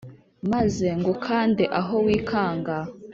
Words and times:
maze 0.51 0.87
ngukande 0.99 1.65
aho 1.79 1.95
wikanga 2.05 2.77